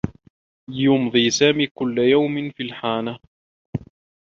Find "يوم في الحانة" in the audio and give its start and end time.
1.99-3.19